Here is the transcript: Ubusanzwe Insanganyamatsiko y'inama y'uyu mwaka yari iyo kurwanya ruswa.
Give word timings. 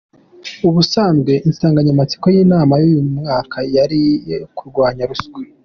Ubusanzwe 0.67 1.31
Insanganyamatsiko 1.47 2.25
y'inama 2.35 2.73
y'uyu 2.81 3.01
mwaka 3.17 3.57
yari 3.75 3.99
iyo 4.27 4.37
kurwanya 4.57 5.03
ruswa. 5.09 5.39